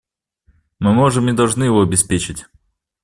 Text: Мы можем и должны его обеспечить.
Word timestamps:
Мы 0.79 0.93
можем 0.95 1.29
и 1.29 1.33
должны 1.33 1.65
его 1.65 1.81
обеспечить. 1.83 2.47